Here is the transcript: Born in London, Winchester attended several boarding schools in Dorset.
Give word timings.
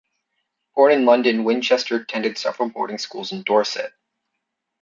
Born 0.75 0.93
in 0.93 1.05
London, 1.05 1.43
Winchester 1.43 1.97
attended 1.97 2.35
several 2.35 2.69
boarding 2.69 2.97
schools 2.97 3.31
in 3.31 3.43
Dorset. 3.43 3.93